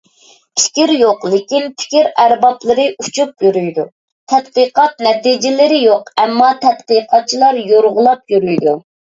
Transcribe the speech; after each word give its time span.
پىكىر 0.59 0.91
يوق، 0.99 1.25
لېكىن 1.33 1.65
«پىكىر 1.81 2.09
ئەربابلىرى» 2.23 2.87
ئۇچۇپ 3.03 3.45
يۈرىيدۇ، 3.47 3.85
تەتقىقات 4.33 5.05
نەتىجىلىرى 5.09 5.79
يوق، 5.83 6.11
ئەمما 6.25 6.51
«تەتقىقاتچىلار» 6.67 7.65
يورغىلاپ 7.71 8.37
يۈرىيدۇ. 8.37 8.79